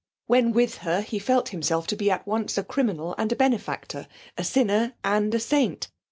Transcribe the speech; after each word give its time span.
When 0.25 0.51
with 0.51 0.77
her 0.77 1.01
he 1.01 1.19
felt 1.19 1.49
himself 1.49 1.85
to 1.85 1.95
be 1.95 2.09
at 2.09 2.25
once 2.25 2.57
a 2.57 2.63
criminal 2.63 3.13
and 3.19 3.31
a 3.31 3.35
benefactor, 3.35 4.07
a 4.35 4.43
sinner 4.43 4.93
and 5.03 5.31
a 5.35 5.39
saint. 5.39 5.89